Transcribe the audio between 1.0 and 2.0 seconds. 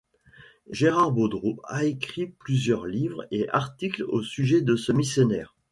Boudreau a